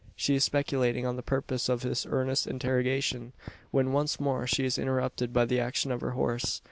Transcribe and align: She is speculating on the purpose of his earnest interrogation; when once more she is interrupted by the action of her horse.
She 0.15 0.33
is 0.33 0.43
speculating 0.43 1.05
on 1.05 1.15
the 1.15 1.21
purpose 1.21 1.69
of 1.69 1.83
his 1.83 2.07
earnest 2.09 2.47
interrogation; 2.47 3.33
when 3.69 3.91
once 3.91 4.19
more 4.19 4.47
she 4.47 4.65
is 4.65 4.79
interrupted 4.79 5.31
by 5.31 5.45
the 5.45 5.59
action 5.59 5.91
of 5.91 6.01
her 6.01 6.13
horse. 6.13 6.59